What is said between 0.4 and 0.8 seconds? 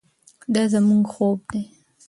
دا